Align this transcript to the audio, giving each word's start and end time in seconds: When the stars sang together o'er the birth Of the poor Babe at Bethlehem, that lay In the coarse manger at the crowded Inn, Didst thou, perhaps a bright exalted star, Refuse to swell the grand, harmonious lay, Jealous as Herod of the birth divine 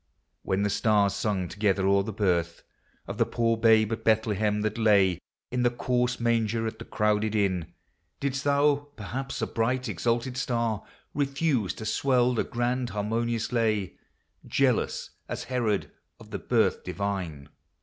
When 0.41 0.63
the 0.63 0.71
stars 0.71 1.13
sang 1.13 1.47
together 1.47 1.85
o'er 1.85 2.01
the 2.01 2.11
birth 2.11 2.63
Of 3.07 3.19
the 3.19 3.25
poor 3.27 3.55
Babe 3.55 3.91
at 3.93 4.03
Bethlehem, 4.03 4.61
that 4.61 4.79
lay 4.79 5.19
In 5.51 5.61
the 5.61 5.69
coarse 5.69 6.19
manger 6.19 6.65
at 6.65 6.79
the 6.79 6.85
crowded 6.85 7.35
Inn, 7.35 7.71
Didst 8.19 8.43
thou, 8.43 8.87
perhaps 8.95 9.43
a 9.43 9.45
bright 9.45 9.87
exalted 9.87 10.37
star, 10.37 10.83
Refuse 11.13 11.75
to 11.75 11.85
swell 11.85 12.33
the 12.33 12.43
grand, 12.43 12.89
harmonious 12.89 13.51
lay, 13.51 13.95
Jealous 14.43 15.11
as 15.29 15.43
Herod 15.43 15.91
of 16.19 16.31
the 16.31 16.39
birth 16.39 16.83
divine 16.83 17.49